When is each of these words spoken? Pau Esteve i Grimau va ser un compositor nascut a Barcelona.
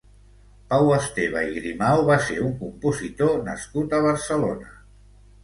Pau 0.69 0.87
Esteve 0.95 1.43
i 1.49 1.53
Grimau 1.57 2.01
va 2.07 2.15
ser 2.31 2.39
un 2.47 2.57
compositor 2.63 3.37
nascut 3.51 3.95
a 4.01 4.03
Barcelona. 4.09 4.75